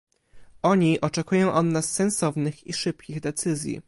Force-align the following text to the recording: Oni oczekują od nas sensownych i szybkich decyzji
Oni 0.63 1.01
oczekują 1.01 1.53
od 1.53 1.65
nas 1.65 1.91
sensownych 1.91 2.67
i 2.67 2.73
szybkich 2.73 3.21
decyzji 3.21 3.79